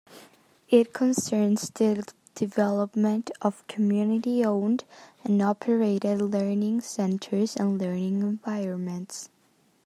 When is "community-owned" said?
3.67-4.83